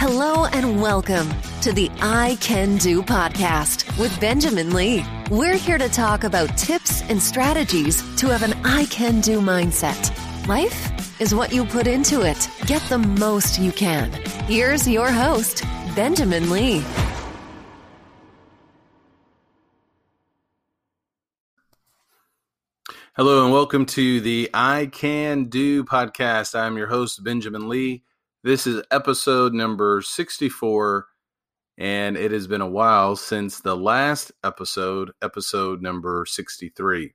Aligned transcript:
Hello 0.00 0.44
and 0.52 0.80
welcome 0.80 1.28
to 1.60 1.72
the 1.72 1.90
I 2.00 2.38
Can 2.40 2.76
Do 2.76 3.02
podcast 3.02 3.98
with 3.98 4.18
Benjamin 4.20 4.72
Lee. 4.72 5.04
We're 5.28 5.56
here 5.56 5.76
to 5.76 5.88
talk 5.88 6.22
about 6.22 6.56
tips 6.56 7.02
and 7.10 7.20
strategies 7.20 8.00
to 8.18 8.28
have 8.28 8.44
an 8.44 8.52
I 8.64 8.84
Can 8.84 9.20
Do 9.20 9.40
mindset. 9.40 10.16
Life 10.46 11.20
is 11.20 11.34
what 11.34 11.52
you 11.52 11.64
put 11.64 11.88
into 11.88 12.22
it. 12.22 12.48
Get 12.64 12.80
the 12.82 12.98
most 12.98 13.58
you 13.58 13.72
can. 13.72 14.12
Here's 14.46 14.86
your 14.86 15.10
host, 15.10 15.64
Benjamin 15.96 16.48
Lee. 16.48 16.84
Hello 23.16 23.42
and 23.42 23.52
welcome 23.52 23.84
to 23.86 24.20
the 24.20 24.48
I 24.54 24.86
Can 24.86 25.46
Do 25.46 25.82
podcast. 25.82 26.56
I'm 26.56 26.76
your 26.76 26.86
host, 26.86 27.24
Benjamin 27.24 27.68
Lee. 27.68 28.04
This 28.48 28.66
is 28.66 28.82
episode 28.90 29.52
number 29.52 30.00
64, 30.00 31.06
and 31.76 32.16
it 32.16 32.32
has 32.32 32.46
been 32.46 32.62
a 32.62 32.66
while 32.66 33.14
since 33.14 33.60
the 33.60 33.76
last 33.76 34.32
episode, 34.42 35.12
episode 35.20 35.82
number 35.82 36.24
63. 36.26 37.12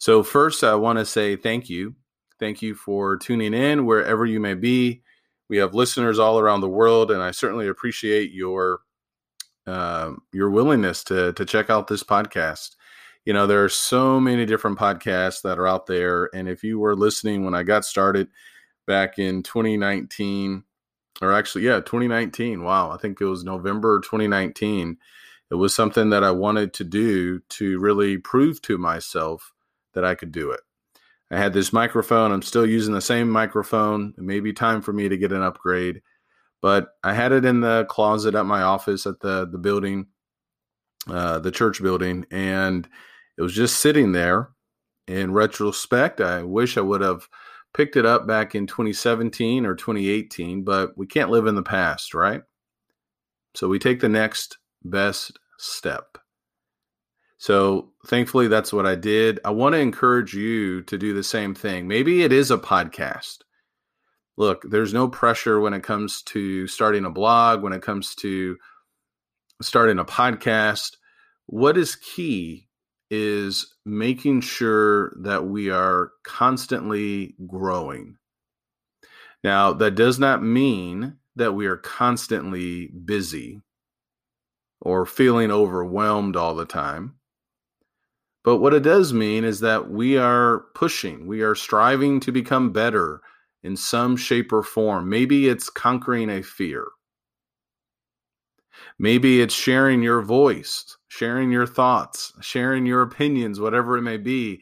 So, 0.00 0.22
first, 0.22 0.64
I 0.64 0.74
want 0.74 0.98
to 0.98 1.04
say 1.04 1.36
thank 1.36 1.68
you. 1.68 1.94
Thank 2.40 2.62
you 2.62 2.74
for 2.74 3.18
tuning 3.18 3.52
in 3.52 3.84
wherever 3.84 4.24
you 4.24 4.40
may 4.40 4.54
be. 4.54 5.02
We 5.50 5.58
have 5.58 5.74
listeners 5.74 6.18
all 6.18 6.38
around 6.38 6.62
the 6.62 6.70
world, 6.70 7.10
and 7.10 7.22
I 7.22 7.32
certainly 7.32 7.68
appreciate 7.68 8.32
your 8.32 8.78
uh, 9.66 10.12
your 10.32 10.48
willingness 10.48 11.04
to 11.04 11.34
to 11.34 11.44
check 11.44 11.68
out 11.68 11.86
this 11.86 12.02
podcast 12.02 12.76
you 13.26 13.32
know 13.34 13.46
there 13.46 13.62
are 13.62 13.68
so 13.68 14.18
many 14.18 14.46
different 14.46 14.78
podcasts 14.78 15.42
that 15.42 15.58
are 15.58 15.66
out 15.66 15.86
there 15.86 16.30
and 16.32 16.48
if 16.48 16.62
you 16.62 16.78
were 16.78 16.94
listening 16.94 17.44
when 17.44 17.56
i 17.56 17.64
got 17.64 17.84
started 17.84 18.28
back 18.86 19.18
in 19.18 19.42
2019 19.42 20.62
or 21.22 21.32
actually 21.32 21.64
yeah 21.64 21.80
2019 21.80 22.62
wow 22.62 22.90
i 22.90 22.96
think 22.96 23.20
it 23.20 23.24
was 23.24 23.44
november 23.44 24.00
2019 24.00 24.96
it 25.50 25.54
was 25.54 25.74
something 25.74 26.10
that 26.10 26.24
i 26.24 26.30
wanted 26.30 26.72
to 26.72 26.84
do 26.84 27.40
to 27.48 27.78
really 27.78 28.18
prove 28.18 28.60
to 28.62 28.78
myself 28.78 29.52
that 29.94 30.04
i 30.04 30.14
could 30.14 30.32
do 30.32 30.50
it 30.50 30.60
i 31.30 31.36
had 31.36 31.52
this 31.52 31.72
microphone 31.72 32.32
i'm 32.32 32.42
still 32.42 32.66
using 32.66 32.94
the 32.94 33.00
same 33.00 33.30
microphone 33.30 34.14
it 34.16 34.22
may 34.22 34.40
be 34.40 34.52
time 34.52 34.80
for 34.82 34.92
me 34.92 35.08
to 35.08 35.16
get 35.16 35.32
an 35.32 35.42
upgrade 35.42 36.02
but 36.60 36.88
i 37.02 37.12
had 37.12 37.32
it 37.32 37.44
in 37.44 37.60
the 37.60 37.84
closet 37.88 38.34
at 38.34 38.46
my 38.46 38.62
office 38.62 39.06
at 39.06 39.20
the 39.20 39.46
the 39.46 39.58
building 39.58 40.06
uh, 41.08 41.38
the 41.38 41.52
church 41.52 41.80
building 41.80 42.26
and 42.32 42.88
it 43.36 43.42
was 43.42 43.54
just 43.54 43.80
sitting 43.80 44.12
there. 44.12 44.50
In 45.06 45.32
retrospect, 45.32 46.20
I 46.20 46.42
wish 46.42 46.76
I 46.76 46.80
would 46.80 47.00
have 47.00 47.28
picked 47.76 47.96
it 47.96 48.06
up 48.06 48.26
back 48.26 48.54
in 48.54 48.66
2017 48.66 49.66
or 49.66 49.74
2018, 49.74 50.64
but 50.64 50.96
we 50.96 51.06
can't 51.06 51.30
live 51.30 51.46
in 51.46 51.54
the 51.54 51.62
past, 51.62 52.14
right? 52.14 52.42
So 53.54 53.68
we 53.68 53.78
take 53.78 54.00
the 54.00 54.08
next 54.08 54.56
best 54.82 55.38
step. 55.58 56.16
So 57.36 57.90
thankfully, 58.06 58.48
that's 58.48 58.72
what 58.72 58.86
I 58.86 58.94
did. 58.94 59.40
I 59.44 59.50
want 59.50 59.74
to 59.74 59.78
encourage 59.78 60.32
you 60.32 60.82
to 60.84 60.96
do 60.96 61.12
the 61.12 61.22
same 61.22 61.54
thing. 61.54 61.86
Maybe 61.86 62.22
it 62.22 62.32
is 62.32 62.50
a 62.50 62.56
podcast. 62.56 63.40
Look, 64.38 64.62
there's 64.62 64.94
no 64.94 65.06
pressure 65.06 65.60
when 65.60 65.74
it 65.74 65.82
comes 65.82 66.22
to 66.24 66.66
starting 66.66 67.04
a 67.04 67.10
blog, 67.10 67.62
when 67.62 67.74
it 67.74 67.82
comes 67.82 68.14
to 68.16 68.56
starting 69.60 69.98
a 69.98 70.04
podcast. 70.04 70.96
What 71.44 71.76
is 71.76 71.96
key 71.96 72.65
is 73.10 73.74
making 73.84 74.40
sure 74.40 75.16
that 75.20 75.46
we 75.46 75.70
are 75.70 76.10
constantly 76.24 77.34
growing. 77.46 78.16
Now, 79.44 79.72
that 79.74 79.94
does 79.94 80.18
not 80.18 80.42
mean 80.42 81.16
that 81.36 81.52
we 81.52 81.66
are 81.66 81.76
constantly 81.76 82.88
busy 82.88 83.62
or 84.80 85.06
feeling 85.06 85.50
overwhelmed 85.50 86.36
all 86.36 86.54
the 86.54 86.64
time. 86.64 87.14
But 88.44 88.58
what 88.58 88.74
it 88.74 88.82
does 88.82 89.12
mean 89.12 89.44
is 89.44 89.60
that 89.60 89.90
we 89.90 90.16
are 90.16 90.66
pushing, 90.74 91.26
we 91.26 91.42
are 91.42 91.54
striving 91.54 92.20
to 92.20 92.32
become 92.32 92.72
better 92.72 93.20
in 93.62 93.76
some 93.76 94.16
shape 94.16 94.52
or 94.52 94.62
form. 94.62 95.08
Maybe 95.08 95.48
it's 95.48 95.68
conquering 95.68 96.30
a 96.30 96.42
fear. 96.42 96.86
Maybe 98.98 99.40
it's 99.40 99.54
sharing 99.54 100.02
your 100.02 100.22
voice, 100.22 100.96
sharing 101.16 101.50
your 101.50 101.66
thoughts, 101.66 102.32
sharing 102.42 102.84
your 102.84 103.02
opinions, 103.02 103.58
whatever 103.58 103.96
it 103.96 104.02
may 104.02 104.18
be. 104.18 104.60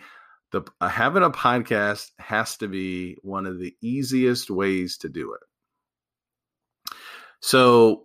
The 0.52 0.62
uh, 0.80 0.88
having 0.88 1.24
a 1.24 1.30
podcast 1.30 2.12
has 2.18 2.56
to 2.58 2.68
be 2.68 3.16
one 3.22 3.46
of 3.46 3.58
the 3.58 3.74
easiest 3.82 4.50
ways 4.50 4.98
to 4.98 5.08
do 5.08 5.34
it. 5.34 5.40
So 7.40 8.04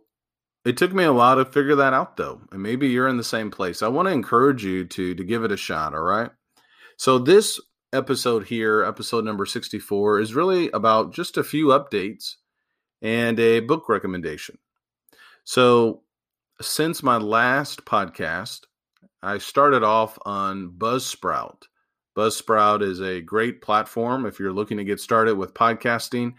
it 0.65 0.77
took 0.77 0.91
me 0.91 1.03
a 1.03 1.13
while 1.13 1.35
to 1.35 1.45
figure 1.45 1.75
that 1.75 1.93
out 1.93 2.17
though. 2.17 2.41
And 2.51 2.63
maybe 2.63 2.89
you're 2.89 3.07
in 3.07 3.17
the 3.17 3.23
same 3.23 3.51
place. 3.51 3.83
I 3.83 3.87
want 3.87 4.07
to 4.07 4.13
encourage 4.13 4.66
you 4.66 4.85
to 4.85 5.13
to 5.13 5.23
give 5.23 5.43
it 5.43 5.51
a 5.51 5.57
shot, 5.57 5.93
all 5.93 6.01
right? 6.01 6.31
So 6.97 7.19
this 7.19 7.59
episode 7.93 8.47
here, 8.47 8.83
episode 8.83 9.25
number 9.25 9.45
64 9.45 10.19
is 10.19 10.33
really 10.33 10.71
about 10.71 11.13
just 11.13 11.37
a 11.37 11.43
few 11.43 11.67
updates 11.67 12.35
and 13.01 13.39
a 13.39 13.59
book 13.59 13.87
recommendation. 13.87 14.57
So 15.43 16.01
since 16.62 17.02
my 17.02 17.18
last 17.18 17.86
podcast, 17.86 18.62
I 19.22 19.38
started 19.38 19.84
off 19.84 20.18
on 20.25 20.74
Buzzsprout. 20.78 21.64
Buzzsprout 22.18 22.81
is 22.81 23.02
a 23.02 23.22
great 23.22 23.62
platform 23.62 24.25
if 24.25 24.40
you're 24.40 24.52
looking 24.52 24.78
to 24.78 24.84
get 24.84 25.00
started 25.00 25.36
with 25.36 25.53
podcasting. 25.53 26.34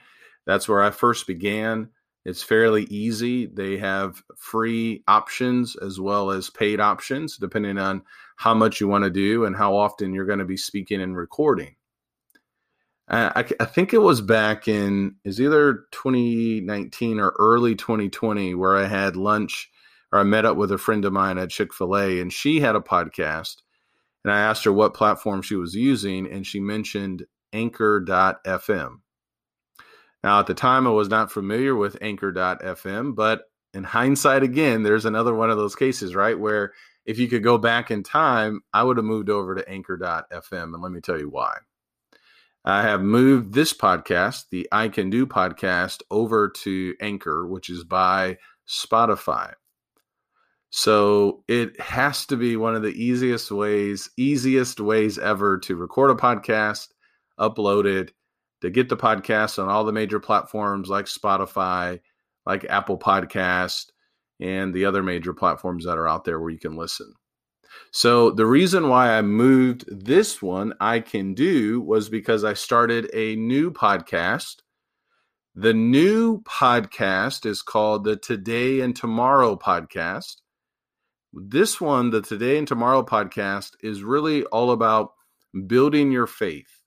That's 0.47 0.69
where 0.69 0.83
I 0.83 0.91
first 0.91 1.27
began. 1.27 1.89
It's 2.27 2.43
fairly 2.43 2.85
easy. 2.85 3.47
They 3.47 3.79
have 3.79 4.23
free 4.37 5.03
options 5.09 5.75
as 5.77 5.99
well 5.99 6.31
as 6.31 6.51
paid 6.51 6.81
options, 6.81 7.39
depending 7.39 7.79
on 7.79 8.03
how 8.37 8.53
much 8.53 8.81
you 8.81 8.89
want 8.89 9.05
to 9.05 9.11
do 9.11 9.47
and 9.47 9.57
how 9.57 9.75
often 9.75 10.13
you're 10.13 10.27
going 10.27 10.39
to 10.39 10.45
be 10.45 10.59
speaking 10.59 11.01
and 11.01 11.17
recording. 11.17 11.77
I, 13.09 13.45
I, 13.59 13.65
think 13.65 13.93
it 13.93 13.99
was 13.99 14.21
back 14.21 14.69
in 14.69 15.17
is 15.25 15.41
either 15.41 15.87
2019 15.91 17.19
or 17.19 17.35
early 17.41 17.75
2020 17.75 18.55
where 18.55 18.77
I 18.77 18.87
had 18.87 19.17
lunch 19.17 19.70
or 20.12 20.19
I 20.19 20.22
met 20.25 20.44
up 20.44 20.56
with 20.56 20.72
a 20.72 20.78
friend 20.78 21.04
of 21.04 21.12
mine 21.12 21.38
at 21.38 21.50
Chick 21.50 21.72
fil 21.72 21.97
A 21.97 22.21
and 22.21 22.32
she 22.32 22.60
had 22.60 22.76
a 22.76 22.81
podcast. 22.81 23.56
And 24.25 24.32
I 24.32 24.41
asked 24.41 24.65
her 24.65 24.72
what 24.72 24.93
platform 24.93 25.41
she 25.41 25.56
was 25.56 25.75
using, 25.75 26.31
and 26.31 26.47
she 26.47 26.60
mentioned 26.60 27.25
anchor.fm. 27.54 28.97
Now, 30.22 30.41
at 30.41 30.47
the 30.47 30.54
time, 30.54 30.87
I 30.87 30.91
was 30.91 31.09
not 31.09 31.32
familiar 31.32 31.75
with 31.75 31.97
anchor.fm, 32.03 33.15
but 33.15 33.44
in 33.72 33.84
hindsight, 33.84 34.43
again, 34.43 34.82
there's 34.82 35.06
another 35.06 35.34
one 35.34 35.48
of 35.48 35.56
those 35.56 35.75
cases, 35.75 36.15
right? 36.15 36.38
Where 36.38 36.75
if 37.06 37.19
you 37.19 37.28
could 37.28 37.42
go 37.42 37.56
back 37.56 37.91
in 37.91 38.03
time, 38.03 38.60
I 38.75 38.82
would 38.82 38.98
have 38.98 39.06
moved 39.06 39.31
over 39.31 39.54
to 39.54 39.69
anchor.fm. 39.69 40.75
And 40.75 40.82
let 40.82 40.92
me 40.92 41.00
tell 41.00 41.19
you 41.19 41.31
why. 41.31 41.59
I 42.65 42.82
have 42.82 43.00
moved 43.00 43.54
this 43.54 43.72
podcast, 43.72 44.44
the 44.50 44.69
I 44.71 44.88
Can 44.88 45.09
Do 45.09 45.27
podcast, 45.27 46.03
over 46.10 46.50
to 46.50 46.94
Anchor, 47.00 47.47
which 47.47 47.71
is 47.71 47.84
by 47.84 48.37
Spotify. 48.69 49.54
So 50.71 51.43
it 51.49 51.79
has 51.81 52.27
to 52.27 52.37
be 52.37 52.57
one 52.57 52.77
of 52.77 52.83
the 52.83 52.89
easiest 52.89 53.51
ways, 53.51 54.09
easiest 54.17 54.81
ways 54.81 55.19
ever 55.19 55.59
to 55.59 55.77
record 55.77 56.11
a 56.11 56.15
podcast, 56.15 56.89
upload 57.39 57.87
it, 57.87 58.13
to 58.61 58.71
get 58.71 58.89
the 58.89 58.97
podcast 58.97 59.61
on 59.61 59.69
all 59.69 59.85
the 59.85 59.93
major 59.93 60.21
platforms 60.21 60.89
like 60.89 61.07
Spotify, 61.07 62.01
like 62.47 62.65
Apple 62.65 62.99
Podcast, 62.99 63.87
and 64.39 64.73
the 64.73 64.85
other 64.85 65.03
major 65.03 65.35
platforms 65.35 65.85
that 65.85 65.99
are 65.99 66.09
out 66.09 66.25
there 66.25 66.41
where 66.41 66.51
you 66.51 66.59
can 66.59 66.77
listen. 66.77 67.13
So 67.91 68.31
the 68.31 68.47
reason 68.47 68.89
why 68.89 69.17
I 69.17 69.23
moved 69.23 69.85
this 69.89 70.41
one 70.41 70.75
I 70.81 71.01
can 71.01 71.35
do 71.35 71.81
was 71.81 72.09
because 72.09 72.45
I 72.45 72.55
started 72.55 73.11
a 73.13 73.37
new 73.37 73.73
podcast. 73.73 74.57
The 75.55 75.75
new 75.75 76.43
podcast 76.43 77.45
is 77.45 77.63
called 77.63 78.05
the 78.05 78.17
Today 78.17 78.81
and 78.81 78.95
Tomorrow 78.95 79.57
podcast. 79.57 80.37
This 81.32 81.80
one, 81.80 82.10
the 82.10 82.22
Today 82.22 82.59
and 82.59 82.66
Tomorrow 82.66 83.04
podcast, 83.04 83.72
is 83.82 84.03
really 84.03 84.44
all 84.47 84.72
about 84.72 85.12
building 85.66 86.10
your 86.10 86.27
faith. 86.27 86.82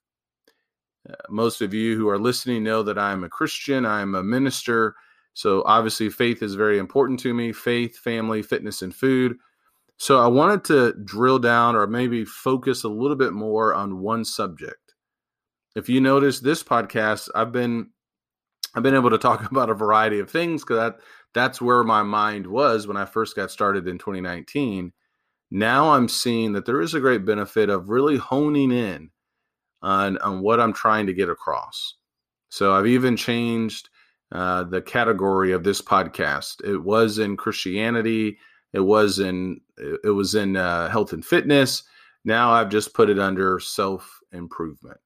Uh, 1.08 1.14
most 1.30 1.62
of 1.62 1.72
you 1.72 1.96
who 1.96 2.08
are 2.08 2.18
listening 2.18 2.62
know 2.62 2.82
that 2.82 2.98
I'm 2.98 3.24
a 3.24 3.28
Christian, 3.28 3.86
I'm 3.86 4.14
a 4.14 4.22
minister. 4.22 4.96
So 5.32 5.62
obviously, 5.64 6.10
faith 6.10 6.42
is 6.42 6.54
very 6.54 6.78
important 6.78 7.20
to 7.20 7.32
me 7.32 7.52
faith, 7.52 7.96
family, 7.96 8.42
fitness, 8.42 8.82
and 8.82 8.94
food. 8.94 9.36
So 9.96 10.20
I 10.20 10.26
wanted 10.26 10.64
to 10.64 10.94
drill 11.04 11.38
down 11.38 11.74
or 11.74 11.86
maybe 11.86 12.24
focus 12.24 12.84
a 12.84 12.88
little 12.88 13.16
bit 13.16 13.32
more 13.32 13.74
on 13.74 14.00
one 14.00 14.24
subject. 14.24 14.94
If 15.74 15.88
you 15.88 16.00
notice 16.00 16.40
this 16.40 16.62
podcast, 16.62 17.30
I've 17.34 17.52
been 17.52 17.90
I've 18.74 18.82
been 18.82 18.94
able 18.94 19.10
to 19.10 19.18
talk 19.18 19.44
about 19.50 19.70
a 19.70 19.74
variety 19.74 20.18
of 20.18 20.30
things 20.30 20.62
because 20.62 20.92
that's 21.34 21.60
where 21.60 21.84
my 21.84 22.02
mind 22.02 22.46
was 22.46 22.86
when 22.86 22.96
I 22.96 23.04
first 23.04 23.36
got 23.36 23.50
started 23.50 23.86
in 23.88 23.98
2019. 23.98 24.92
Now 25.50 25.92
I'm 25.92 26.08
seeing 26.08 26.52
that 26.52 26.64
there 26.64 26.80
is 26.80 26.94
a 26.94 27.00
great 27.00 27.24
benefit 27.24 27.68
of 27.68 27.90
really 27.90 28.16
honing 28.16 28.72
in 28.72 29.10
on, 29.82 30.16
on 30.18 30.40
what 30.40 30.60
I'm 30.60 30.72
trying 30.72 31.06
to 31.06 31.12
get 31.12 31.28
across. 31.28 31.94
So 32.48 32.72
I've 32.72 32.86
even 32.86 33.16
changed 33.16 33.90
uh, 34.32 34.64
the 34.64 34.80
category 34.80 35.52
of 35.52 35.64
this 35.64 35.82
podcast. 35.82 36.64
It 36.64 36.78
was 36.78 37.18
in 37.18 37.36
Christianity. 37.36 38.38
It 38.72 38.80
was 38.80 39.18
in 39.18 39.60
it 39.76 40.14
was 40.14 40.34
in 40.34 40.56
uh, 40.56 40.88
health 40.88 41.12
and 41.12 41.24
fitness. 41.24 41.82
Now 42.24 42.52
I've 42.52 42.68
just 42.68 42.94
put 42.94 43.10
it 43.10 43.18
under 43.18 43.60
self 43.60 44.20
improvement 44.32 45.03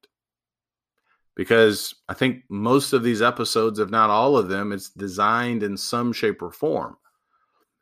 because 1.39 1.95
I 2.09 2.15
think 2.15 2.43
most 2.49 2.91
of 2.91 3.01
these 3.01 3.21
episodes, 3.21 3.79
if 3.79 3.89
not 3.89 4.09
all 4.09 4.35
of 4.35 4.49
them, 4.49 4.73
it's 4.73 4.89
designed 4.89 5.63
in 5.63 5.77
some 5.77 6.11
shape 6.11 6.41
or 6.41 6.51
form. 6.51 6.97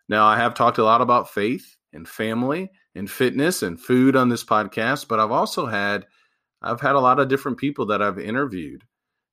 Now 0.07 0.27
I 0.27 0.37
have 0.37 0.53
talked 0.53 0.77
a 0.77 0.83
lot 0.83 1.01
about 1.01 1.31
faith 1.31 1.75
and 1.91 2.07
family 2.07 2.69
and 2.93 3.09
fitness 3.09 3.63
and 3.63 3.81
food 3.81 4.15
on 4.15 4.29
this 4.29 4.43
podcast, 4.43 5.07
but 5.07 5.19
I've 5.19 5.31
also 5.31 5.65
had 5.65 6.05
I've 6.61 6.81
had 6.81 6.93
a 6.93 6.99
lot 6.99 7.19
of 7.19 7.29
different 7.29 7.57
people 7.57 7.87
that 7.87 7.99
I've 7.99 8.19
interviewed 8.19 8.83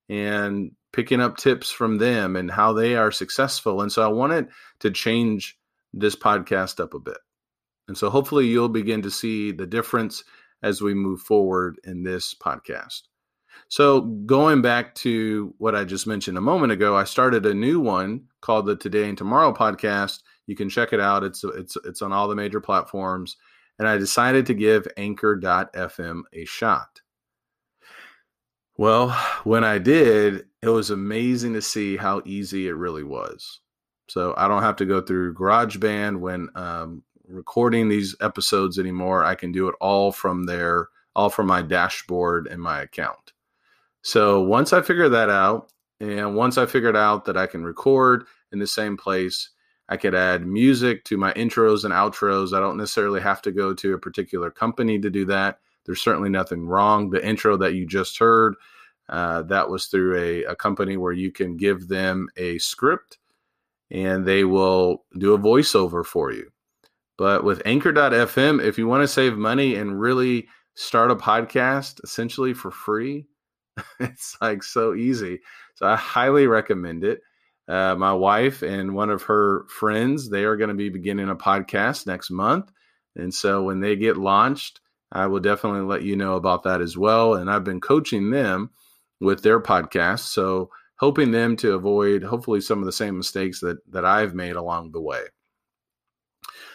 and 0.09 0.71
picking 0.91 1.21
up 1.21 1.37
tips 1.37 1.69
from 1.69 1.99
them 1.99 2.35
and 2.35 2.49
how 2.49 2.73
they 2.73 2.95
are 2.95 3.11
successful. 3.11 3.83
And 3.83 3.91
so 3.91 4.01
I 4.01 4.11
wanted 4.11 4.47
to 4.79 4.89
change 4.89 5.55
this 5.93 6.15
podcast 6.15 6.79
up 6.79 6.95
a 6.95 6.99
bit. 6.99 7.19
And 7.87 7.95
so 7.95 8.09
hopefully 8.09 8.47
you'll 8.47 8.69
begin 8.69 9.03
to 9.03 9.11
see 9.11 9.51
the 9.51 9.67
difference 9.67 10.23
as 10.63 10.81
we 10.81 10.95
move 10.95 11.21
forward 11.21 11.79
in 11.83 12.01
this 12.01 12.33
podcast. 12.33 13.03
So, 13.67 14.01
going 14.01 14.61
back 14.61 14.95
to 14.95 15.53
what 15.57 15.75
I 15.75 15.83
just 15.83 16.07
mentioned 16.07 16.37
a 16.37 16.41
moment 16.41 16.71
ago, 16.71 16.95
I 16.95 17.03
started 17.03 17.45
a 17.45 17.53
new 17.53 17.79
one 17.79 18.21
called 18.41 18.65
the 18.65 18.75
Today 18.75 19.09
and 19.09 19.17
Tomorrow 19.17 19.53
podcast. 19.53 20.21
You 20.47 20.55
can 20.55 20.69
check 20.69 20.93
it 20.93 20.99
out. 20.99 21.23
It's 21.23 21.43
it's 21.43 21.77
it's 21.85 22.01
on 22.01 22.13
all 22.13 22.27
the 22.27 22.35
major 22.35 22.61
platforms, 22.61 23.37
and 23.79 23.87
I 23.87 23.97
decided 23.97 24.45
to 24.47 24.53
give 24.53 24.87
Anchor.fm 24.97 26.21
a 26.33 26.45
shot. 26.45 27.01
Well, 28.77 29.09
when 29.45 29.63
I 29.63 29.77
did, 29.77 30.45
it 30.61 30.69
was 30.69 30.89
amazing 30.89 31.53
to 31.53 31.61
see 31.61 31.95
how 31.95 32.21
easy 32.25 32.67
it 32.67 32.73
really 32.73 33.03
was. 33.03 33.61
So 34.07 34.33
I 34.37 34.47
don't 34.47 34.63
have 34.63 34.75
to 34.77 34.85
go 34.85 35.01
through 35.01 35.33
GarageBand 35.33 36.19
when 36.19 36.49
um, 36.55 37.03
recording 37.27 37.87
these 37.87 38.15
episodes 38.21 38.77
anymore. 38.77 39.23
I 39.23 39.35
can 39.35 39.51
do 39.51 39.67
it 39.67 39.75
all 39.79 40.11
from 40.11 40.45
there, 40.45 40.89
all 41.15 41.29
from 41.29 41.47
my 41.47 41.61
dashboard 41.61 42.47
and 42.47 42.61
my 42.61 42.81
account. 42.81 43.33
So 44.05 44.39
once 44.39 44.71
I 44.71 44.83
figured 44.83 45.13
that 45.13 45.31
out, 45.31 45.71
and 45.99 46.35
once 46.35 46.59
I 46.59 46.67
figured 46.67 46.95
out 46.95 47.25
that 47.25 47.37
I 47.37 47.47
can 47.47 47.63
record 47.63 48.25
in 48.51 48.59
the 48.59 48.67
same 48.67 48.97
place, 48.97 49.49
I 49.89 49.97
could 49.97 50.13
add 50.13 50.45
music 50.45 51.05
to 51.05 51.17
my 51.17 51.33
intros 51.33 51.83
and 51.83 51.91
outros. 51.91 52.55
I 52.55 52.59
don't 52.59 52.77
necessarily 52.77 53.19
have 53.21 53.41
to 53.41 53.51
go 53.51 53.73
to 53.73 53.95
a 53.95 53.99
particular 53.99 54.51
company 54.51 54.99
to 54.99 55.09
do 55.09 55.25
that. 55.25 55.57
There's 55.87 56.03
certainly 56.03 56.29
nothing 56.29 56.67
wrong. 56.67 57.09
The 57.09 57.27
intro 57.27 57.57
that 57.57 57.73
you 57.73 57.87
just 57.87 58.19
heard, 58.19 58.53
uh, 59.09 59.41
that 59.43 59.71
was 59.71 59.87
through 59.87 60.19
a, 60.19 60.43
a 60.51 60.55
company 60.55 60.97
where 60.97 61.11
you 61.11 61.31
can 61.31 61.57
give 61.57 61.87
them 61.87 62.29
a 62.37 62.59
script 62.59 63.17
and 63.89 64.23
they 64.23 64.43
will 64.43 65.03
do 65.17 65.33
a 65.33 65.39
voiceover 65.39 66.05
for 66.05 66.31
you. 66.31 66.51
But 67.17 67.43
with 67.43 67.63
anchor.fm, 67.65 68.63
if 68.63 68.77
you 68.77 68.85
want 68.85 69.01
to 69.01 69.07
save 69.07 69.35
money 69.35 69.73
and 69.73 69.99
really 69.99 70.47
start 70.75 71.09
a 71.09 71.15
podcast 71.15 72.03
essentially 72.03 72.53
for 72.53 72.69
free, 72.69 73.25
it's 73.99 74.37
like 74.41 74.63
so 74.63 74.93
easy. 74.93 75.41
So 75.75 75.85
I 75.85 75.95
highly 75.95 76.47
recommend 76.47 77.03
it. 77.03 77.21
Uh, 77.67 77.95
my 77.95 78.13
wife 78.13 78.61
and 78.61 78.93
one 78.93 79.09
of 79.09 79.23
her 79.23 79.65
friends, 79.67 80.29
they 80.29 80.43
are 80.43 80.55
going 80.55 80.69
to 80.69 80.75
be 80.75 80.89
beginning 80.89 81.29
a 81.29 81.35
podcast 81.35 82.05
next 82.05 82.29
month. 82.29 82.71
And 83.15 83.33
so 83.33 83.63
when 83.63 83.79
they 83.79 83.95
get 83.95 84.17
launched, 84.17 84.81
I 85.11 85.27
will 85.27 85.39
definitely 85.39 85.81
let 85.81 86.03
you 86.03 86.15
know 86.15 86.35
about 86.35 86.63
that 86.63 86.81
as 86.81 86.97
well. 86.97 87.35
And 87.35 87.49
I've 87.49 87.63
been 87.63 87.81
coaching 87.81 88.29
them 88.29 88.69
with 89.19 89.41
their 89.41 89.59
podcast. 89.59 90.27
So 90.27 90.69
helping 90.99 91.31
them 91.31 91.55
to 91.57 91.73
avoid 91.73 92.23
hopefully 92.23 92.61
some 92.61 92.79
of 92.79 92.85
the 92.85 92.91
same 92.91 93.17
mistakes 93.17 93.59
that 93.61 93.77
that 93.91 94.05
I've 94.05 94.33
made 94.35 94.55
along 94.55 94.91
the 94.91 95.01
way. 95.01 95.23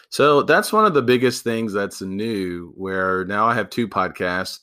So 0.09 0.43
that's 0.43 0.73
one 0.73 0.85
of 0.85 0.93
the 0.93 1.01
biggest 1.01 1.43
things 1.43 1.71
that's 1.71 2.01
new 2.01 2.73
where 2.75 3.23
now 3.25 3.47
I 3.47 3.53
have 3.53 3.69
two 3.69 3.87
podcasts. 3.87 4.59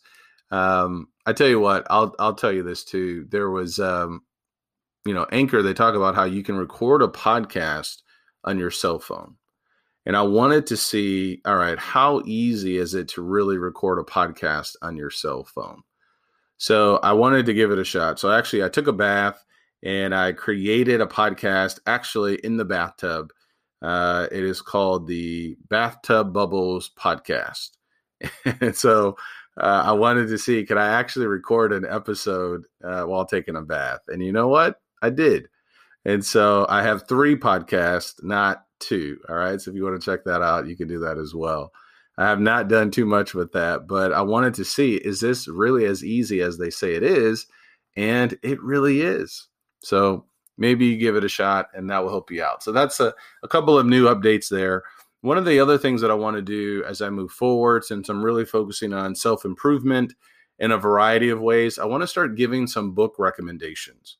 Um, 0.50 1.08
I 1.26 1.32
tell 1.32 1.48
you 1.48 1.60
what, 1.60 1.86
I'll 1.90 2.14
I'll 2.18 2.34
tell 2.34 2.52
you 2.52 2.62
this 2.62 2.84
too. 2.84 3.26
There 3.30 3.50
was 3.50 3.78
um, 3.78 4.22
you 5.04 5.14
know, 5.14 5.26
Anchor, 5.32 5.62
they 5.62 5.74
talk 5.74 5.94
about 5.94 6.14
how 6.14 6.24
you 6.24 6.42
can 6.42 6.56
record 6.56 7.02
a 7.02 7.08
podcast 7.08 8.02
on 8.44 8.58
your 8.58 8.70
cell 8.70 8.98
phone. 8.98 9.36
And 10.06 10.16
I 10.16 10.22
wanted 10.22 10.66
to 10.68 10.76
see, 10.76 11.40
all 11.44 11.56
right, 11.56 11.78
how 11.78 12.22
easy 12.24 12.78
is 12.78 12.94
it 12.94 13.08
to 13.08 13.22
really 13.22 13.58
record 13.58 13.98
a 13.98 14.02
podcast 14.02 14.76
on 14.80 14.96
your 14.96 15.10
cell 15.10 15.44
phone? 15.44 15.82
So 16.56 16.96
I 16.98 17.12
wanted 17.12 17.46
to 17.46 17.54
give 17.54 17.70
it 17.70 17.78
a 17.78 17.84
shot. 17.84 18.18
So 18.18 18.30
actually, 18.30 18.64
I 18.64 18.68
took 18.68 18.86
a 18.86 18.92
bath 18.92 19.44
and 19.82 20.14
I 20.14 20.32
created 20.32 21.00
a 21.00 21.06
podcast 21.06 21.78
actually 21.86 22.36
in 22.36 22.56
the 22.56 22.64
bathtub. 22.64 23.32
Uh, 23.80 24.26
it 24.32 24.42
is 24.42 24.60
called 24.60 25.06
the 25.06 25.56
Bathtub 25.68 26.32
Bubbles 26.32 26.90
Podcast. 26.98 27.70
and 28.60 28.74
so 28.74 29.16
uh, 29.58 29.82
I 29.86 29.92
wanted 29.92 30.28
to 30.28 30.38
see 30.38 30.64
could 30.64 30.78
I 30.78 30.88
actually 30.88 31.26
record 31.26 31.72
an 31.72 31.86
episode 31.88 32.64
uh, 32.84 33.02
while 33.02 33.26
taking 33.26 33.56
a 33.56 33.62
bath? 33.62 34.00
And 34.08 34.22
you 34.22 34.32
know 34.32 34.48
what? 34.48 34.80
I 35.02 35.10
did. 35.10 35.48
And 36.04 36.24
so 36.24 36.66
I 36.68 36.82
have 36.82 37.08
three 37.08 37.36
podcasts, 37.36 38.22
not 38.22 38.64
two. 38.80 39.18
All 39.28 39.36
right. 39.36 39.60
So 39.60 39.70
if 39.70 39.76
you 39.76 39.84
want 39.84 40.00
to 40.00 40.04
check 40.04 40.24
that 40.24 40.42
out, 40.42 40.66
you 40.66 40.76
can 40.76 40.88
do 40.88 41.00
that 41.00 41.18
as 41.18 41.34
well. 41.34 41.72
I 42.16 42.28
have 42.28 42.40
not 42.40 42.68
done 42.68 42.90
too 42.90 43.06
much 43.06 43.34
with 43.34 43.52
that, 43.52 43.86
but 43.86 44.12
I 44.12 44.22
wanted 44.22 44.54
to 44.54 44.64
see 44.64 44.96
is 44.96 45.20
this 45.20 45.46
really 45.46 45.84
as 45.84 46.04
easy 46.04 46.40
as 46.40 46.58
they 46.58 46.70
say 46.70 46.94
it 46.94 47.02
is? 47.02 47.46
And 47.96 48.38
it 48.42 48.60
really 48.62 49.02
is. 49.02 49.48
So 49.82 50.24
maybe 50.56 50.86
you 50.86 50.96
give 50.96 51.16
it 51.16 51.24
a 51.24 51.28
shot 51.28 51.68
and 51.74 51.88
that 51.90 52.02
will 52.02 52.10
help 52.10 52.30
you 52.30 52.42
out. 52.42 52.62
So 52.62 52.72
that's 52.72 53.00
a, 53.00 53.14
a 53.42 53.48
couple 53.48 53.78
of 53.78 53.86
new 53.86 54.06
updates 54.06 54.48
there. 54.48 54.82
One 55.20 55.38
of 55.38 55.44
the 55.44 55.58
other 55.58 55.78
things 55.78 56.00
that 56.00 56.10
I 56.10 56.14
want 56.14 56.36
to 56.36 56.42
do 56.42 56.84
as 56.86 57.02
I 57.02 57.10
move 57.10 57.32
forward, 57.32 57.84
since 57.84 58.08
I'm 58.08 58.24
really 58.24 58.44
focusing 58.44 58.92
on 58.92 59.14
self 59.14 59.44
improvement 59.44 60.14
in 60.58 60.70
a 60.70 60.78
variety 60.78 61.28
of 61.28 61.40
ways, 61.40 61.78
I 61.78 61.86
want 61.86 62.02
to 62.02 62.06
start 62.06 62.36
giving 62.36 62.66
some 62.66 62.92
book 62.92 63.16
recommendations. 63.18 64.18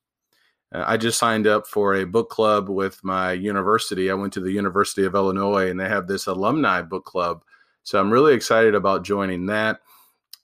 Uh, 0.72 0.84
I 0.86 0.96
just 0.96 1.18
signed 1.18 1.46
up 1.46 1.66
for 1.66 1.94
a 1.94 2.04
book 2.04 2.30
club 2.30 2.68
with 2.68 3.02
my 3.02 3.32
university. 3.32 4.10
I 4.10 4.14
went 4.14 4.32
to 4.34 4.40
the 4.40 4.52
University 4.52 5.04
of 5.04 5.14
Illinois 5.14 5.70
and 5.70 5.78
they 5.78 5.88
have 5.88 6.06
this 6.06 6.26
alumni 6.26 6.82
book 6.82 7.04
club. 7.04 7.42
So 7.84 7.98
I'm 7.98 8.10
really 8.10 8.34
excited 8.34 8.74
about 8.74 9.04
joining 9.04 9.46
that. 9.46 9.80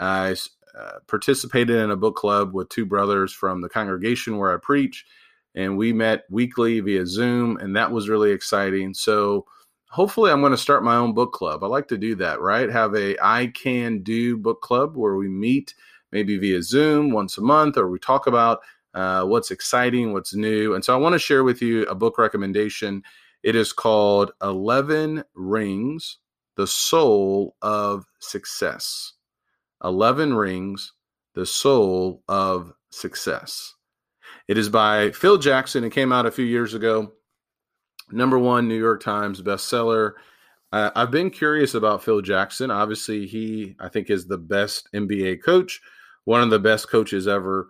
I 0.01 0.35
uh, 0.79 0.99
participated 1.07 1.77
in 1.77 1.91
a 1.91 1.97
book 1.97 2.17
club 2.17 2.55
with 2.55 2.69
two 2.69 2.87
brothers 2.87 3.33
from 3.33 3.61
the 3.61 3.69
congregation 3.69 4.39
where 4.39 4.53
I 4.53 4.59
preach, 4.61 5.05
and 5.55 5.77
we 5.77 5.93
met 5.93 6.25
weekly 6.31 6.81
via 6.81 7.07
Zoom, 7.07 7.59
and 7.59 7.77
that 7.77 7.93
was 7.93 8.09
really 8.09 8.33
exciting. 8.33 8.95
So 8.95 9.47
hopefully 9.95 10.33
I'm 10.33 10.41
going 10.41 10.51
to 10.51 10.59
start 10.59 10.83
my 10.83 10.97
own 10.97 11.15
book 11.15 11.33
club. 11.33 11.63
I 11.63 11.69
like 11.69 11.87
to 11.89 11.97
do 11.97 12.17
that, 12.17 12.41
right? 12.41 12.69
Have 12.69 12.97
a 12.97 13.17
I 13.25 13.47
can 13.55 14.03
do 14.03 14.37
book 14.37 14.61
club 14.61 14.97
where 14.97 15.15
we 15.15 15.29
meet 15.29 15.73
maybe 16.11 16.37
via 16.37 16.63
Zoom 16.63 17.13
once 17.13 17.39
a 17.39 17.41
month 17.41 17.77
or 17.77 17.89
we 17.89 18.01
talk 18.01 18.27
about 18.27 18.59
uh, 18.95 19.25
what's 19.25 19.53
exciting, 19.53 20.13
what's 20.13 20.35
new. 20.35 20.75
And 20.75 20.85
so 20.85 20.95
I 20.95 20.97
want 20.97 21.13
to 21.13 21.19
share 21.21 21.45
with 21.45 21.63
you 21.63 21.85
a 21.85 21.95
book 21.95 22.19
recommendation. 22.19 23.05
It 23.45 23.55
is 23.55 23.73
called 23.73 24.33
11 24.43 25.23
Rings 25.35 26.19
The 26.57 26.67
Soul 26.67 27.55
of 27.63 28.05
Success. 28.19 29.13
11 29.85 30.35
Rings 30.35 30.93
The 31.35 31.47
Soul 31.47 32.25
of 32.27 32.73
Success. 32.91 33.75
It 34.49 34.59
is 34.59 34.69
by 34.69 35.13
Phil 35.13 35.39
Jackson. 35.39 35.85
It 35.85 35.91
came 35.91 36.13
out 36.13 36.27
a 36.27 36.33
few 36.33 36.45
years 36.45 36.75
ago. 36.75 37.13
Number 38.11 38.39
one 38.39 38.69
New 38.69 38.79
York 38.79 39.03
Times 39.03 39.43
bestseller. 39.43 40.13
Uh, 40.73 40.91
I've 40.95 41.11
been 41.11 41.31
curious 41.31 41.75
about 41.75 42.03
Phil 42.03 42.21
Jackson. 42.21 42.71
Obviously, 42.71 43.27
he, 43.27 43.77
I 43.81 43.89
think, 43.89 44.11
is 44.11 44.27
the 44.27 44.39
best 44.39 44.89
NBA 44.93 45.43
coach, 45.43 45.81
one 46.25 46.43
of 46.43 46.51
the 46.51 46.59
best 46.59 46.89
coaches 46.91 47.29
ever 47.29 47.69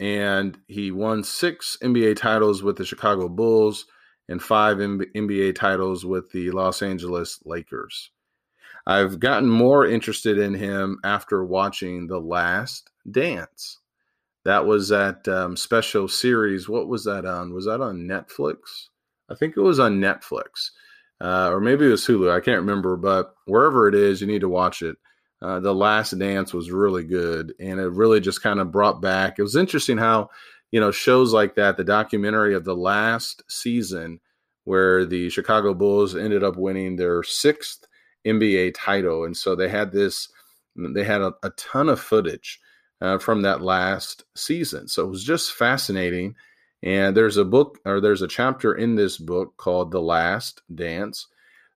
and 0.00 0.58
he 0.66 0.90
won 0.90 1.22
six 1.22 1.76
NBA 1.82 2.16
titles 2.16 2.62
with 2.62 2.76
the 2.76 2.86
Chicago 2.86 3.28
Bulls 3.28 3.86
and 4.30 4.42
five 4.42 4.78
NBA 4.78 5.54
titles 5.54 6.06
with 6.06 6.32
the 6.32 6.50
Los 6.50 6.80
Angeles 6.80 7.38
Lakers. 7.44 8.10
I've 8.86 9.20
gotten 9.20 9.48
more 9.48 9.86
interested 9.86 10.38
in 10.38 10.54
him 10.54 10.98
after 11.04 11.44
watching 11.44 12.06
The 12.06 12.18
Last 12.18 12.90
Dance. 13.10 13.78
That 14.46 14.64
was 14.64 14.88
that 14.88 15.28
um, 15.28 15.54
special 15.54 16.08
series. 16.08 16.66
What 16.66 16.88
was 16.88 17.04
that 17.04 17.26
on? 17.26 17.52
Was 17.52 17.66
that 17.66 17.82
on 17.82 18.08
Netflix? 18.08 18.88
I 19.30 19.34
think 19.34 19.56
it 19.56 19.60
was 19.60 19.78
on 19.78 20.00
Netflix. 20.00 20.70
Uh, 21.20 21.50
or 21.50 21.60
maybe 21.60 21.86
it 21.86 21.90
was 21.90 22.06
Hulu. 22.06 22.34
I 22.34 22.40
can't 22.40 22.60
remember, 22.60 22.96
but 22.96 23.34
wherever 23.44 23.86
it 23.88 23.94
is, 23.94 24.20
you 24.20 24.26
need 24.26 24.40
to 24.40 24.48
watch 24.48 24.82
it. 24.82 24.96
Uh, 25.42 25.60
the 25.60 25.74
Last 25.74 26.18
Dance 26.18 26.52
was 26.52 26.70
really 26.70 27.04
good, 27.04 27.54
and 27.58 27.78
it 27.80 27.88
really 27.88 28.20
just 28.20 28.42
kind 28.42 28.60
of 28.60 28.72
brought 28.72 29.00
back. 29.00 29.38
It 29.38 29.42
was 29.42 29.56
interesting 29.56 29.98
how 29.98 30.30
you 30.70 30.80
know 30.80 30.90
shows 30.90 31.32
like 31.32 31.56
that, 31.56 31.76
the 31.76 31.84
documentary 31.84 32.54
of 32.54 32.64
the 32.64 32.76
last 32.76 33.42
season 33.48 34.20
where 34.64 35.06
the 35.06 35.30
Chicago 35.30 35.72
Bulls 35.74 36.14
ended 36.14 36.44
up 36.44 36.56
winning 36.56 36.96
their 36.96 37.22
sixth 37.22 37.86
NBA 38.26 38.74
title, 38.76 39.24
and 39.24 39.36
so 39.36 39.54
they 39.54 39.68
had 39.68 39.92
this, 39.92 40.28
they 40.76 41.04
had 41.04 41.22
a, 41.22 41.32
a 41.42 41.50
ton 41.50 41.88
of 41.88 42.00
footage 42.00 42.60
uh, 43.00 43.18
from 43.18 43.42
that 43.42 43.62
last 43.62 44.24
season. 44.36 44.88
So 44.88 45.04
it 45.04 45.10
was 45.10 45.24
just 45.24 45.52
fascinating. 45.52 46.34
And 46.82 47.16
there's 47.16 47.36
a 47.36 47.44
book 47.44 47.78
or 47.84 48.00
there's 48.00 48.22
a 48.22 48.28
chapter 48.28 48.74
in 48.74 48.94
this 48.94 49.18
book 49.18 49.56
called 49.56 49.90
The 49.90 50.00
Last 50.00 50.62
Dance. 50.74 51.26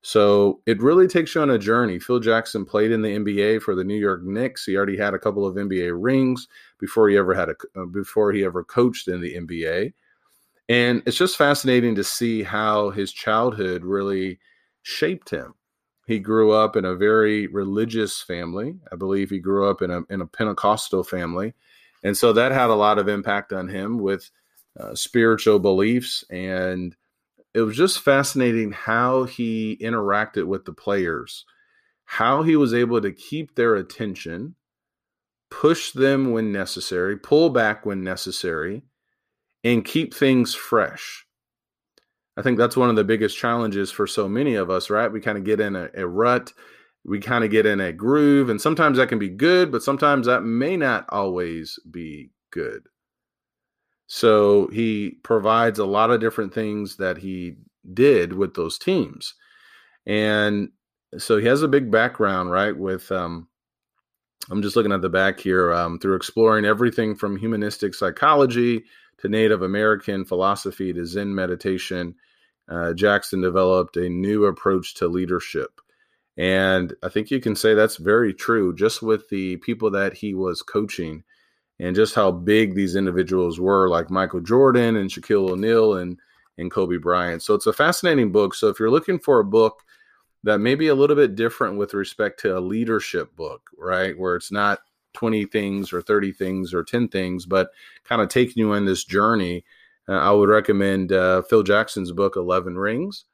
So 0.00 0.61
it 0.66 0.82
really 0.82 1.08
takes 1.08 1.34
you 1.34 1.40
on 1.40 1.50
a 1.50 1.58
journey. 1.58 1.99
Phil 1.99 2.20
Jackson 2.20 2.66
played 2.66 2.90
in 2.90 3.00
the 3.00 3.16
NBA 3.16 3.62
for 3.62 3.75
the 3.75 3.84
New 3.84 3.96
York 3.96 4.23
Knicks. 4.23 4.64
He 4.64 4.76
already 4.76 4.99
had 4.99 5.14
a 5.14 5.18
couple 5.18 5.46
of 5.46 5.56
NBA 5.56 5.92
rings 5.96 6.46
before 6.78 7.08
he 7.08 7.16
ever 7.16 7.32
had 7.32 7.49
a 7.49 7.54
uh, 7.75 7.87
before 7.87 8.30
he 8.30 8.44
ever 8.44 8.64
coached 8.64 9.08
in 9.08 9.23
the 9.23 9.34
NBA. 9.34 9.94
And 10.68 11.02
it's 11.06 11.16
just 11.16 11.38
fascinating 11.38 11.94
to 11.94 12.04
see 12.04 12.42
how 12.42 12.90
his 12.90 13.12
childhood 13.12 13.82
really 13.82 14.38
shaped 14.82 15.30
him. 15.30 15.54
He 16.06 16.18
grew 16.18 16.52
up 16.52 16.76
in 16.76 16.84
a 16.84 16.94
very 16.94 17.46
religious 17.46 18.20
family. 18.20 18.76
I 18.92 18.96
believe 18.96 19.30
he 19.30 19.38
grew 19.38 19.70
up 19.70 19.80
in 19.80 19.90
a 19.90 20.02
in 20.11 20.20
a 20.20 20.26
Pentecostal 20.26 21.02
family. 21.02 21.54
And 22.02 22.14
so 22.14 22.34
that 22.34 22.52
had 22.52 22.68
a 22.68 22.75
lot 22.75 22.99
of 22.99 23.08
impact 23.08 23.54
on 23.54 23.68
him 23.68 23.99
with 23.99 24.30
uh, 24.78 24.95
spiritual 24.95 25.59
beliefs. 25.59 26.25
And 26.31 26.97
it 27.54 27.61
was 27.61 27.76
just 27.76 28.00
fascinating 28.00 28.73
how 28.73 29.25
he 29.25 29.78
interacted 29.81 30.47
with 30.47 30.64
the 30.64 30.73
players, 30.73 31.45
how 32.04 32.43
he 32.43 32.57
was 32.57 32.75
able 32.75 33.00
to 33.00 33.12
keep 33.12 33.54
their 33.54 33.76
attention, 33.76 34.57
push 35.50 35.93
them 35.93 36.33
when 36.33 36.52
necessary, 36.52 37.16
pull 37.16 37.50
back 37.50 37.87
when 37.87 38.02
necessary, 38.02 38.83
and 39.62 39.85
keep 39.85 40.12
things 40.12 40.54
fresh. 40.54 41.25
I 42.37 42.43
think 42.43 42.59
that's 42.59 42.76
one 42.76 42.90
of 42.90 42.97
the 42.97 43.04
biggest 43.04 43.38
challenges 43.38 43.93
for 43.93 44.07
so 44.07 44.28
many 44.28 44.57
of 44.57 44.69
us, 44.69 44.90
right? 44.90 45.11
We 45.11 45.21
kind 45.21 45.38
of 45.38 45.45
get 45.45 45.61
in 45.61 45.76
a, 45.76 45.88
a 45.95 46.07
rut, 46.07 46.52
we 47.04 47.21
kind 47.21 47.45
of 47.45 47.50
get 47.50 47.66
in 47.66 47.81
a 47.81 47.93
groove, 47.93 48.49
and 48.49 48.61
sometimes 48.61 48.99
that 48.99 49.09
can 49.09 49.21
be 49.21 49.28
good, 49.28 49.71
but 49.71 49.83
sometimes 49.83 50.26
that 50.26 50.43
may 50.43 50.76
not 50.76 51.07
always 51.11 51.78
be 51.88 52.31
good. 52.50 52.88
So 54.06 54.68
he 54.68 55.18
provides 55.23 55.78
a 55.78 55.87
lot 55.87 56.11
of 56.11 56.20
different 56.20 56.52
things 56.52 56.96
that 56.96 57.18
he 57.18 57.56
did 57.92 58.32
with 58.32 58.54
those 58.54 58.78
teams. 58.78 59.34
And 60.06 60.70
so 61.18 61.38
he 61.38 61.46
has 61.46 61.62
a 61.62 61.68
big 61.68 61.90
background, 61.90 62.50
right? 62.50 62.76
With, 62.76 63.11
um, 63.11 63.49
I'm 64.50 64.62
just 64.62 64.76
looking 64.76 64.92
at 64.92 65.00
the 65.00 65.08
back 65.08 65.40
here, 65.40 65.73
um, 65.73 65.99
through 65.99 66.16
exploring 66.16 66.64
everything 66.64 67.14
from 67.14 67.37
humanistic 67.37 67.94
psychology 67.94 68.84
to 69.18 69.28
Native 69.28 69.62
American 69.62 70.25
philosophy 70.25 70.92
to 70.92 71.06
Zen 71.06 71.34
meditation. 71.34 72.14
Uh, 72.68 72.92
Jackson 72.92 73.40
developed 73.40 73.96
a 73.96 74.08
new 74.08 74.44
approach 74.44 74.94
to 74.94 75.08
leadership. 75.08 75.80
And 76.37 76.94
I 77.02 77.08
think 77.08 77.30
you 77.30 77.40
can 77.40 77.54
say 77.54 77.75
that's 77.75 77.96
very 77.96 78.34
true 78.34 78.75
just 78.75 79.02
with 79.02 79.28
the 79.28 79.56
people 79.58 79.90
that 79.92 80.14
he 80.14 80.34
was 80.34 80.62
coaching 80.62 81.23
and 81.81 81.97
just 81.97 82.14
how 82.14 82.31
big 82.31 82.75
these 82.75 82.97
individuals 82.97 83.59
were, 83.59 83.88
like 83.88 84.11
Michael 84.11 84.40
Jordan 84.40 84.97
and 84.97 85.11
Shaquille 85.11 85.50
O'Neal 85.50 85.95
and 85.95 86.19
and 86.57 86.71
Kobe 86.71 86.99
Bryant. 86.99 87.43
So 87.43 87.54
it's 87.54 87.66
a 87.66 87.73
fascinating 87.73 88.31
book. 88.31 88.54
So 88.54 88.69
if 88.69 88.78
you're 88.78 88.90
looking 88.90 89.19
for 89.19 89.40
a 89.40 89.45
book 89.45 89.83
that 90.45 90.59
may 90.59 90.75
be 90.75 90.88
a 90.88 90.95
little 90.95 91.16
bit 91.16 91.35
different 91.35 91.78
with 91.78 91.95
respect 91.95 92.38
to 92.40 92.57
a 92.57 92.61
leadership 92.61 93.35
book, 93.35 93.71
right, 93.76 94.16
where 94.16 94.37
it's 94.37 94.52
not 94.52 94.81
20 95.14 95.47
things 95.47 95.93
or 95.93 96.02
30 96.02 96.33
things 96.33 96.75
or 96.75 96.85
10 96.85 97.09
things, 97.09 97.47
but 97.47 97.71
kind 98.04 98.21
of 98.21 98.28
taking 98.28 98.54
you 98.57 98.73
on 98.73 98.85
this 98.85 99.04
journey, 99.04 99.64
uh, 100.09 100.12
I 100.12 100.31
would 100.31 100.49
recommend 100.49 101.12
uh, 101.12 101.43
Phil 101.43 101.62
Jackson's 101.62 102.12
book, 102.12 102.37
11 102.37 102.76
Rings. 102.76 103.25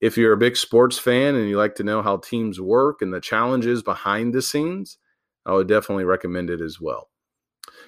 If 0.00 0.16
you're 0.16 0.32
a 0.32 0.38
big 0.38 0.56
sports 0.56 0.98
fan 0.98 1.34
and 1.34 1.48
you 1.48 1.56
like 1.56 1.74
to 1.76 1.84
know 1.84 2.02
how 2.02 2.18
teams 2.18 2.60
work 2.60 3.02
and 3.02 3.12
the 3.12 3.20
challenges 3.20 3.82
behind 3.82 4.34
the 4.34 4.42
scenes, 4.42 4.98
I 5.46 5.52
would 5.54 5.68
definitely 5.68 6.04
recommend 6.04 6.50
it 6.50 6.60
as 6.60 6.80
well. 6.80 7.08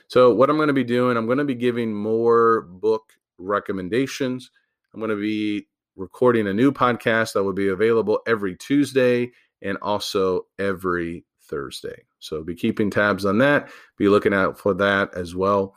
So, 0.08 0.32
what 0.32 0.50
I'm 0.50 0.56
going 0.56 0.68
to 0.68 0.74
be 0.74 0.84
doing, 0.84 1.16
I'm 1.16 1.26
going 1.26 1.38
to 1.38 1.44
be 1.44 1.54
giving 1.54 1.94
more 1.94 2.62
book 2.62 3.12
recommendations. 3.38 4.50
I'm 4.92 5.00
going 5.00 5.10
to 5.10 5.20
be 5.20 5.66
recording 5.96 6.46
a 6.46 6.52
new 6.52 6.72
podcast 6.72 7.32
that 7.32 7.44
will 7.44 7.52
be 7.52 7.68
available 7.68 8.20
every 8.26 8.56
Tuesday 8.56 9.30
and 9.60 9.78
also 9.82 10.46
every 10.58 11.24
Thursday. 11.42 12.02
So, 12.18 12.42
be 12.42 12.54
keeping 12.54 12.90
tabs 12.90 13.24
on 13.24 13.38
that, 13.38 13.70
be 13.96 14.08
looking 14.08 14.34
out 14.34 14.58
for 14.58 14.74
that 14.74 15.14
as 15.14 15.34
well. 15.34 15.74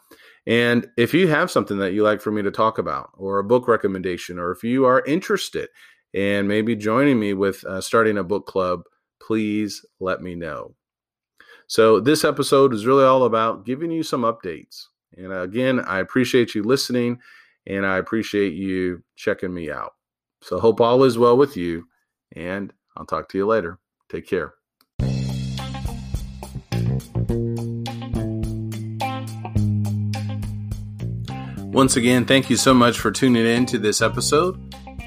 And 0.47 0.87
if 0.95 1.13
you 1.13 1.27
have 1.27 1.49
something 1.49 1.79
that 1.79 1.93
you 1.93 2.03
like 2.03 2.21
for 2.21 2.31
me 2.31 2.43
to 2.43 2.51
talk 2.51 2.77
about, 2.77 3.09
or 3.15 3.39
a 3.39 3.43
book 3.43 3.67
recommendation, 3.67 4.37
or 4.37 4.51
if 4.51 4.63
you 4.63 4.85
are 4.85 5.03
interested 5.05 5.69
in 6.13 6.47
maybe 6.47 6.75
joining 6.75 7.19
me 7.19 7.33
with 7.33 7.63
uh, 7.65 7.81
starting 7.81 8.17
a 8.17 8.23
book 8.23 8.45
club, 8.45 8.83
please 9.19 9.83
let 9.99 10.21
me 10.21 10.35
know. 10.35 10.75
So, 11.67 11.99
this 11.99 12.23
episode 12.23 12.73
is 12.73 12.85
really 12.85 13.05
all 13.05 13.23
about 13.23 13.65
giving 13.65 13.89
you 13.89 14.03
some 14.03 14.21
updates. 14.21 14.85
And 15.17 15.31
uh, 15.31 15.41
again, 15.41 15.79
I 15.79 15.99
appreciate 15.99 16.53
you 16.53 16.63
listening 16.63 17.19
and 17.65 17.85
I 17.85 17.97
appreciate 17.97 18.53
you 18.53 19.03
checking 19.15 19.53
me 19.53 19.71
out. 19.71 19.93
So, 20.41 20.59
hope 20.59 20.79
all 20.79 21.03
is 21.03 21.17
well 21.17 21.35
with 21.35 21.57
you, 21.57 21.87
and 22.35 22.71
I'll 22.95 23.05
talk 23.05 23.29
to 23.29 23.37
you 23.37 23.47
later. 23.47 23.79
Take 24.09 24.27
care. 24.27 24.53
Once 31.71 31.97
again, 31.97 32.25
thank 32.25 32.49
you 32.49 32.55
so 32.55 32.73
much 32.73 32.99
for 32.99 33.11
tuning 33.11 33.45
in 33.45 33.65
to 33.65 33.79
this 33.79 34.01
episode. 34.01 34.57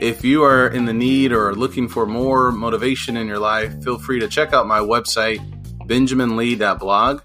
If 0.01 0.25
you 0.25 0.43
are 0.43 0.69
in 0.69 0.85
the 0.85 0.93
need 0.93 1.33
or 1.33 1.55
looking 1.55 1.89
for 1.89 2.05
more 2.05 2.53
motivation 2.53 3.17
in 3.17 3.27
your 3.27 3.39
life, 3.39 3.83
feel 3.83 3.99
free 3.99 4.21
to 4.21 4.29
check 4.29 4.53
out 4.53 4.67
my 4.67 4.81
website 4.81 5.41
benjaminlee.blog, 5.89 7.23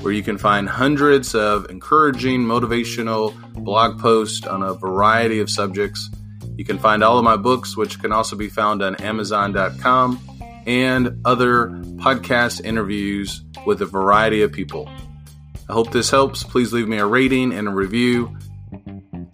where 0.00 0.12
you 0.12 0.22
can 0.22 0.38
find 0.38 0.68
hundreds 0.68 1.34
of 1.34 1.70
encouraging, 1.70 2.40
motivational 2.40 3.34
blog 3.62 4.00
posts 4.00 4.46
on 4.46 4.62
a 4.62 4.74
variety 4.74 5.40
of 5.40 5.50
subjects. 5.50 6.10
You 6.56 6.64
can 6.64 6.78
find 6.78 7.04
all 7.04 7.18
of 7.18 7.24
my 7.24 7.36
books, 7.36 7.76
which 7.76 8.00
can 8.00 8.10
also 8.10 8.34
be 8.34 8.48
found 8.48 8.82
on 8.82 8.96
Amazon.com, 8.96 10.20
and 10.66 11.20
other 11.24 11.68
podcast 11.96 12.64
interviews 12.64 13.42
with 13.64 13.80
a 13.82 13.86
variety 13.86 14.42
of 14.42 14.52
people. 14.52 14.90
I 15.68 15.72
hope 15.72 15.92
this 15.92 16.10
helps. 16.10 16.42
Please 16.42 16.72
leave 16.72 16.88
me 16.88 16.98
a 16.98 17.06
rating 17.06 17.52
and 17.52 17.68
a 17.68 17.70
review. 17.70 18.36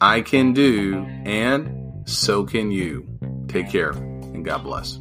I 0.00 0.20
can 0.20 0.52
do, 0.52 1.04
and 1.24 2.08
so 2.08 2.44
can 2.44 2.70
you. 2.70 3.08
Take 3.48 3.70
care, 3.70 3.90
and 3.90 4.44
God 4.44 4.64
bless. 4.64 4.98